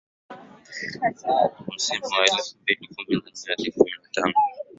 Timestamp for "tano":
4.11-4.33